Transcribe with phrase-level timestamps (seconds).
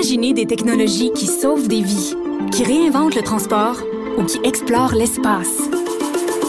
[0.00, 2.14] Imaginez des technologies qui sauvent des vies,
[2.52, 3.76] qui réinventent le transport
[4.16, 5.60] ou qui explorent l'espace.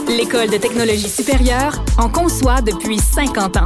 [0.07, 3.65] L'École de technologie supérieure en conçoit depuis 50 ans.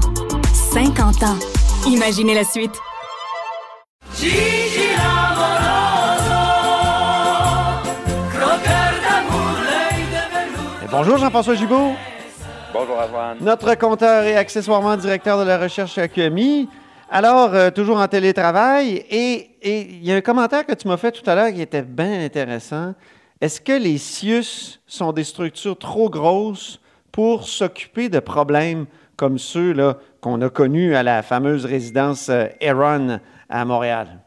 [0.74, 1.38] 50 ans.
[1.86, 2.72] Imaginez la suite.
[10.90, 11.92] bonjour Jean-François Gibault.
[12.74, 13.38] Bonjour Antoine.
[13.40, 16.70] Notre compteur et accessoirement directeur de la recherche à QMI.
[17.10, 21.12] Alors, euh, toujours en télétravail, et il y a un commentaire que tu m'as fait
[21.12, 22.96] tout à l'heure qui était bien intéressant.
[23.40, 29.76] Est-ce que les CIUS sont des structures trop grosses pour s'occuper de problèmes comme ceux
[30.20, 33.18] qu'on a connus à la fameuse résidence Aaron euh,
[33.50, 34.20] à Montréal?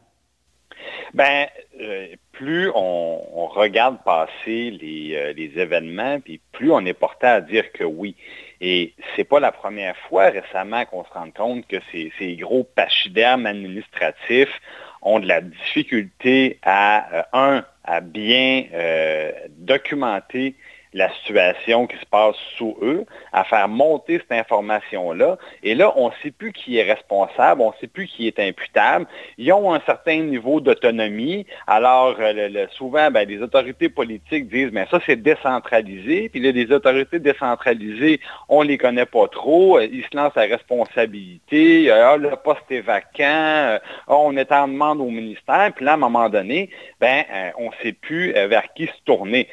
[1.13, 1.47] Ben,
[1.81, 2.07] euh,
[2.39, 7.83] plus on, regarde passer les, les événements, puis plus on est porté à dire que
[7.83, 8.15] oui.
[8.61, 12.63] Et c'est pas la première fois récemment qu'on se rend compte que ces, ces gros
[12.63, 14.61] pachydermes administratifs
[15.01, 20.55] ont de la difficulté à, euh, un, à bien euh, documenter
[20.93, 25.37] la situation qui se passe sous eux, à faire monter cette information-là.
[25.61, 28.39] Et là, on ne sait plus qui est responsable, on ne sait plus qui est
[28.39, 29.05] imputable.
[29.37, 31.45] Ils ont un certain niveau d'autonomie.
[31.67, 36.29] Alors, euh, souvent, ben, les autorités politiques disent, mais ça, c'est décentralisé.
[36.29, 39.77] Puis là, les autorités décentralisées, on ne les connaît pas trop.
[39.77, 41.91] Euh, ils se lancent à responsabilité.
[41.91, 43.19] Ah, le poste est vacant.
[43.19, 45.71] Ah, on est en demande au ministère.
[45.75, 47.23] Puis là, à un moment donné, ben,
[47.57, 49.47] on ne sait plus vers qui se tourner.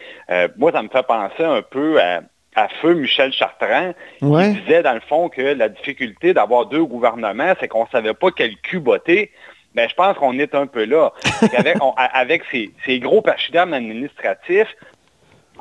[0.57, 5.01] moi, ça me fait penser un peu à, feu Michel Chartrand, qui disait dans le
[5.01, 9.31] fond que la difficulté d'avoir deux gouvernements, c'est qu'on ne savait pas quel cul botter.
[9.75, 11.13] Ben, je pense qu'on est un peu là.
[12.15, 14.75] avec, ces, ces, gros pachydermes administratifs,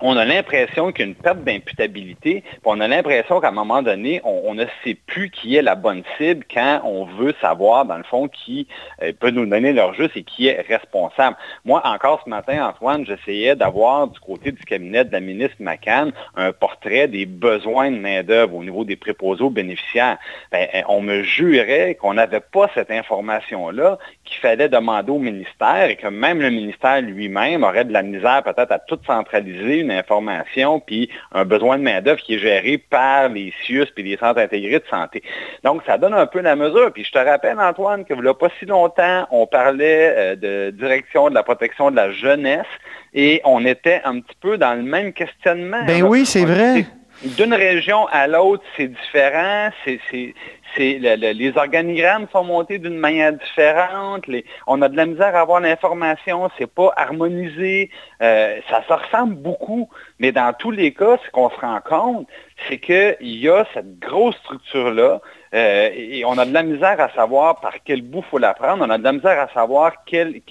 [0.02, 3.52] on a l'impression qu'il y a une perte d'imputabilité, puis on a l'impression qu'à un
[3.52, 7.86] moment donné, on, ne sait plus qui est la bonne cible quand on veut savoir,
[7.86, 8.68] dans le fond, qui
[9.02, 11.36] euh, peut nous donner leur juste et qui est responsable.
[11.66, 16.12] Moi, encore ce matin, Antoine, j'essayais d'avoir du côté du cabinet de la ministre McCann
[16.36, 20.18] un portrait des besoins de main-d'œuvre au niveau des préposés aux bénéficiaires.
[20.52, 25.90] Ben, euh, on me jurait qu'on n'avait pas cette information-là, qu'il fallait demander au ministère
[25.90, 29.92] et que même le ministère lui-même aurait de la misère peut-être à tout centraliser une
[29.92, 34.40] information puis un besoin de main-d'œuvre qui est géré par les CIUS puis les centres
[34.40, 35.24] intégrés de santé.
[35.64, 36.92] Donc, ça donne un peu la mesure.
[36.94, 41.30] Puis je te rappelle, Antoine, que il pas si longtemps, on parlait euh, de direction
[41.30, 42.66] de la protection de la jeunesse
[43.14, 45.86] et on était un petit peu dans le même questionnement.
[45.86, 46.86] Ben oui, c'est vrai.
[47.24, 49.70] D'une région à l'autre, c'est différent.
[49.86, 50.00] C'est,
[50.78, 54.26] les organigrammes sont montés d'une manière différente.
[54.68, 56.50] on a de la misère à avoir l'information.
[56.58, 57.90] C'est pas harmonisé.
[58.22, 59.90] Euh, ça se ressemble beaucoup.
[60.20, 62.28] Mais dans tous les cas, ce qu'on se rend compte,
[62.68, 65.22] c'est qu'il y a cette grosse structure-là
[65.56, 68.86] euh, et on a de la misère à savoir par quel bout faut la prendre.
[68.86, 70.42] On a de la misère à savoir quel,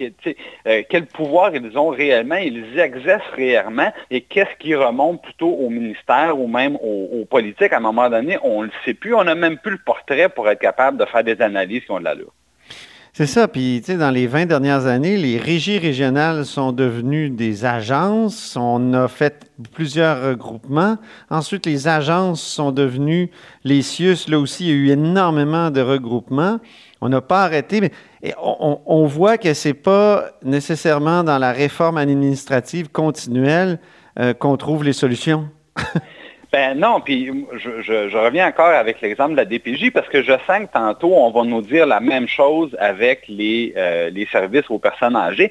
[0.67, 0.83] euh,
[1.13, 6.47] pouvoir ils ont réellement, ils exercent réellement et qu'est-ce qui remonte plutôt au ministère ou
[6.49, 7.73] même aux, politiques.
[7.73, 9.15] À un moment donné, on ne le sait plus.
[9.15, 11.99] On n'a même plus le portrait pour être capable de faire des analyses qui ont
[11.99, 12.33] de l'allure.
[13.17, 13.47] C'est ça.
[13.47, 18.57] Puis, tu sais, dans les 20 dernières années, les régies régionales sont devenues des agences.
[18.57, 20.99] On a fait plusieurs regroupements.
[21.31, 23.31] Ensuite, les agences sont devenues
[23.63, 24.27] les CIUS.
[24.27, 26.59] Là aussi, il y a eu énormément de regroupements.
[27.01, 27.93] On n'a pas arrêté, mais
[28.37, 33.79] on, voit que ce n'est pas nécessairement dans la réforme administrative continuelle
[34.19, 35.49] euh, qu'on trouve les solutions.
[36.55, 40.61] Ben non, puis je, reviens encore avec l'exemple de la DPJ parce que je sens
[40.61, 44.79] que tantôt, on va nous dire la même chose avec les, euh, les services aux
[44.79, 45.51] personnes âgées.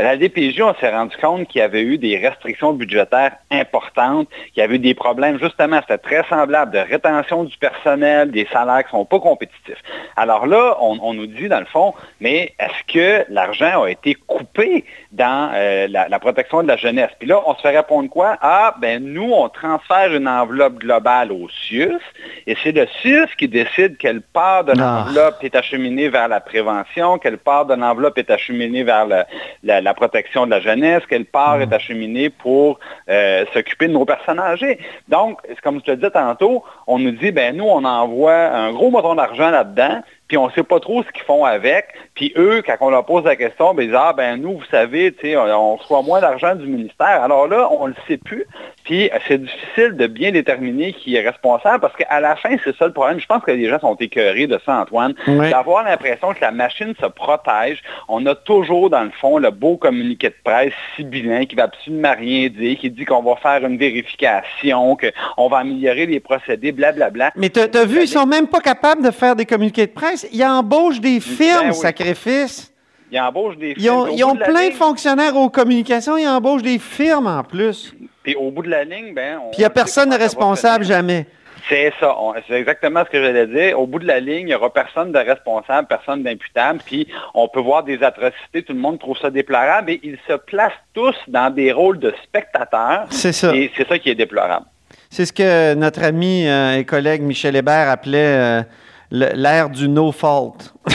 [0.00, 4.60] La DPJ, on s'est rendu compte qu'il y avait eu des restrictions budgétaires importantes, qu'il
[4.60, 8.84] y avait eu des problèmes, justement, c'était très semblable, de rétention du personnel, des salaires
[8.88, 9.82] qui ne sont pas compétitifs.
[10.14, 14.84] Alors là, on, nous dit, dans le fond, mais est-ce que l'argent a été coupé
[15.12, 17.10] dans euh, la, protection de la jeunesse?
[17.18, 18.36] Puis là, on se fait répondre quoi?
[18.40, 22.00] Ah, ben nous, on transfère une enveloppe globale au CIUS,
[22.46, 25.04] et c'est le CIUS qui décide quelle part de ah.
[25.06, 29.26] l'enveloppe est acheminée vers la prévention, quelle part de l'enveloppe est acheminée vers la
[29.62, 32.78] la protection de la jeunesse, quelle part est acheminée pour
[33.08, 34.78] euh, s'occuper de nos personnes âgées.
[35.08, 38.90] Donc, comme je te disais tantôt, on nous dit, ben nous, on envoie un gros
[38.90, 41.86] montant d'argent là-dedans, puis on ne sait pas trop ce qu'ils font avec.
[42.14, 44.64] Puis eux, quand on leur pose la question, ben, ils disent, ah ben nous, vous
[44.70, 47.22] savez, on reçoit moins d'argent du ministère.
[47.22, 48.46] Alors là, on ne le sait plus.
[48.88, 52.86] Puis c'est difficile de bien déterminer qui est responsable parce qu'à la fin, c'est ça
[52.86, 53.20] le problème.
[53.20, 56.94] Je pense que les gens sont écœurés de ça, Antoine, d'avoir l'impression que la machine
[56.98, 57.82] se protège.
[58.08, 62.14] On a toujours, dans le fond, le beau communiqué de presse sibyllin qui va absolument
[62.18, 67.32] rien dire, qui dit qu'on va faire une vérification, qu'on va améliorer les procédés, blablabla.
[67.36, 70.26] Mais tu as vu, ils sont même pas capables de faire des communiqués de presse.
[70.32, 72.72] Ils embauchent des ben firmes, sacrifices.
[73.12, 76.78] Ils embauchent des Ils ont, ils ont plein de fonctionnaires aux communications, ils embauchent des
[76.78, 77.94] firmes en plus.
[78.28, 79.38] Puis au bout de la ligne, ben...
[79.52, 81.26] Puis il n'y a personne de responsable jamais.
[81.66, 82.14] C'est ça.
[82.46, 83.80] C'est exactement ce que j'allais dire.
[83.80, 86.80] Au bout de la ligne, il n'y aura personne de responsable, personne d'imputable.
[86.84, 88.62] Puis on peut voir des atrocités.
[88.62, 89.92] Tout le monde trouve ça déplorable.
[89.92, 93.06] Et ils se placent tous dans des rôles de spectateurs.
[93.08, 93.54] C'est ça.
[93.56, 94.66] Et c'est ça qui est déplorable.
[95.08, 98.62] C'est ce que notre ami euh, et collègue Michel Hébert appelait euh,
[99.10, 100.74] l'ère du no fault.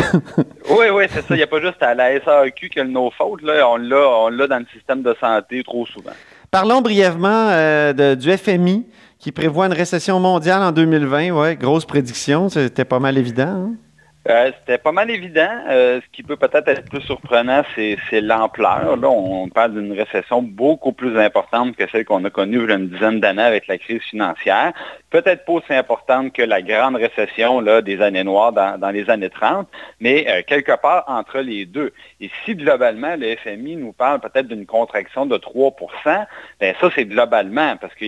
[0.69, 1.27] oui, oui, c'est ça.
[1.31, 3.37] Il n'y a pas juste à la SAQ que le no fault.
[3.41, 3.67] Là.
[3.67, 6.13] On l'a dans le système de santé trop souvent.
[6.53, 8.85] Parlons brièvement euh, du FMI
[9.17, 11.31] qui prévoit une récession mondiale en 2020.
[11.31, 12.47] Oui, grosse prédiction.
[12.47, 13.47] C'était pas mal évident.
[13.47, 13.71] Hein?
[14.29, 15.49] Euh, c'était pas mal évident.
[15.69, 18.97] Euh, ce qui peut peut-être être plus surprenant, c'est l'ampleur.
[19.03, 22.75] On parle d'une récession beaucoup plus importante que celle qu'on a connue il y a
[22.75, 24.71] une dizaine d'années avec la crise financière.
[25.09, 29.67] Peut-être pas aussi importante que la grande récession des années noires dans, les années 30,
[29.99, 31.91] mais euh, quelque part entre les deux.
[32.21, 36.25] Et si globalement, le FMI nous parle peut-être d'une contraction de 3%
[36.59, 38.05] bien ça, c'est globalement, parce que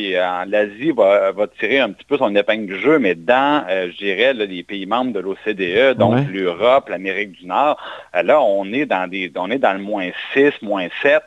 [0.49, 4.33] l'Asie va, va, tirer un petit peu son épingle du jeu, mais dans, je dirais,
[4.33, 7.77] les pays membres de l'OCDE, donc l'Europe, l'Amérique du Nord,
[8.15, 11.21] euh, là, on est dans des, on est dans le moins 6, moins 7%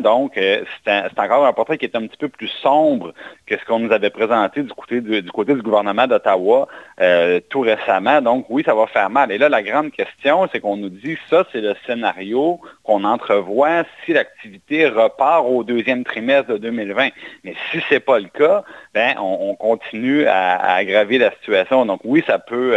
[0.00, 3.12] donc euh, c'est encore un portrait qui est un petit peu plus sombre
[3.46, 6.68] que ce qu'on nous avait présenté du côté du, côté du gouvernement d'Ottawa
[7.00, 8.22] euh, tout récemment.
[8.22, 9.30] Donc oui, ça va faire mal.
[9.30, 13.84] Et là, la grande question, c'est qu'on nous dit ça, c'est le scénario qu'on entrevoit
[14.04, 17.08] si l'activité repart au deuxième trimestre de 2020.
[17.44, 18.64] Mais si ce n'est pas le cas,
[18.94, 21.86] ben on, continue à, aggraver la situation.
[21.86, 22.76] Donc oui, ça peut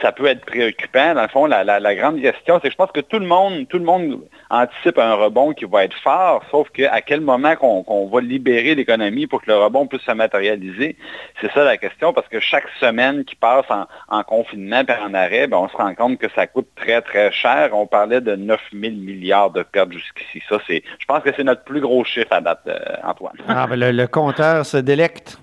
[0.00, 1.14] ça peut être préoccupant.
[1.14, 3.78] Dans le fond, la, grande question, c'est que je pense que tout le monde, tout
[3.78, 8.20] le monde anticipe un rebond qui va être fort, sauf qu'à quel moment qu'on va
[8.20, 10.96] libérer l'économie pour que le rebond puisse se matérialiser,
[11.40, 13.66] c'est ça la question, parce que chaque semaine qui passe
[14.08, 17.32] en, confinement et en arrêt, ben, on se rend compte que ça coûte très, très
[17.32, 17.70] cher.
[17.72, 20.42] On parlait de 9 000 milliards de pertes jusqu'ici.
[20.48, 23.36] Ça, c'est, je pense que c'est notre plus gros chiffre à date, euh, Antoine.
[23.48, 25.38] Ah, ben le compteur se délecte.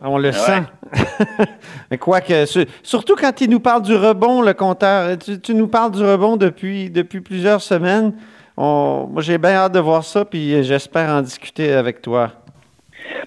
[0.00, 0.62] On le sent.
[1.90, 2.46] Mais quoique,
[2.82, 6.88] surtout quand il nous parle du rebond, le compteur, tu, nous parles du rebond depuis,
[6.88, 8.14] depuis plusieurs semaines.
[8.56, 12.32] moi, j'ai bien hâte de voir ça, puis j'espère en discuter avec toi.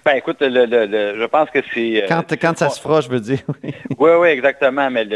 [0.04, 2.04] Ben écoute, je pense que c'est...
[2.04, 3.40] Euh, quand, quand ça se fera, je veux dire.
[3.64, 3.72] oui,
[4.20, 4.90] oui, exactement.
[4.90, 5.06] Mais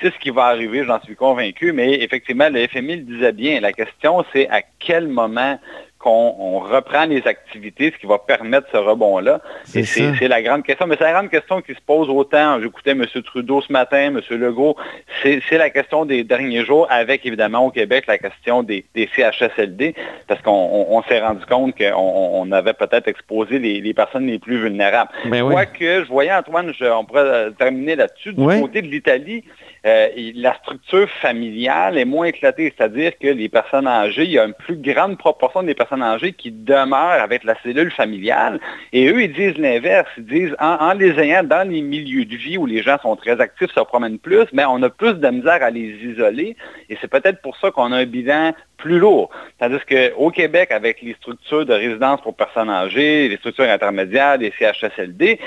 [0.00, 1.72] c'est ce qui va arriver, j'en suis convaincu.
[1.72, 3.60] Mais effectivement, le FMI le disait bien.
[3.60, 5.58] La question, c'est à quel moment
[6.02, 9.40] qu'on reprend les activités, ce qui va permettre ce rebond-là.
[9.74, 10.86] Et c'est la grande question.
[10.86, 12.60] Mais c'est la grande question qui se pose autant.
[12.60, 13.04] J'écoutais M.
[13.24, 14.20] Trudeau ce matin, M.
[14.30, 14.76] Legault.
[15.22, 19.94] C'est la question des derniers jours, avec évidemment au Québec la question des, CHSLD,
[20.26, 25.10] parce qu'on s'est rendu compte qu'on avait peut-être exposé les, personnes les plus vulnérables.
[25.26, 29.44] Ben Quoique, je voyais, Antoine, on pourrait terminer là-dessus, du côté de l'Italie,
[29.84, 34.44] euh, la structure familiale est moins éclatée, c'est-à-dire que les personnes âgées, il y a
[34.44, 38.60] une plus grande proportion des personnes âgées qui demeurent avec la cellule familiale.
[38.92, 40.08] Et eux, ils disent l'inverse.
[40.18, 43.40] Ils disent, en, les ayant dans les milieux de vie où les gens sont très
[43.40, 46.56] actifs, se promènent plus, mais on a plus de misère à les isoler.
[46.88, 48.52] Et c'est peut-être pour ça qu'on a un bilan
[48.82, 49.30] plus lourd.
[49.58, 54.52] Tandis qu'au Québec, avec les structures de résidence pour personnes âgées, les structures intermédiaires, les
[54.58, 55.38] CHSLD,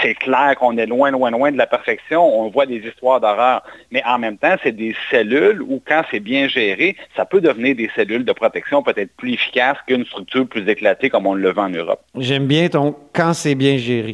[0.00, 2.22] c'est clair qu'on est loin, loin, loin de la perfection.
[2.22, 3.62] On voit des histoires d'horreur.
[3.90, 7.74] Mais en même temps, c'est des cellules où, quand c'est bien géré, ça peut devenir
[7.74, 11.58] des cellules de protection peut-être plus efficaces qu'une structure plus éclatée comme on le veut
[11.58, 12.00] en Europe.
[12.16, 14.12] J'aime bien ton quand c'est bien géré.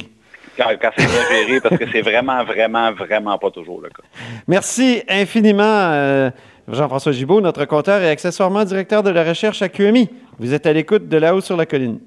[0.57, 4.03] Quand, c'est bien parce que c'est vraiment, vraiment, vraiment pas toujours le cas.
[4.47, 5.63] Merci infiniment.
[5.63, 6.29] Euh,
[6.67, 10.09] Jean-François Gibault, notre compteur et accessoirement directeur de la recherche à QMI.
[10.39, 11.99] Vous êtes à l'écoute de là-haut sur la colline.